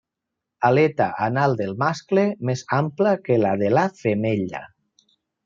[0.69, 4.65] Aleta anal del mascle més ampla que la de la femella.